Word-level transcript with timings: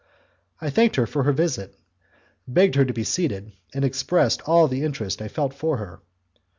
I 0.59 0.71
thanked 0.71 0.95
her 0.95 1.05
for 1.05 1.21
her 1.25 1.31
visit, 1.31 1.75
begged 2.47 2.73
her 2.73 2.83
to 2.85 2.91
be 2.91 3.03
seated, 3.03 3.51
and 3.71 3.85
I 3.85 3.87
expressed 3.87 4.41
all 4.47 4.67
the 4.67 4.81
interest 4.83 5.21
I 5.21 5.27
felt 5.27 5.53
for 5.53 5.77
her. 5.77 6.01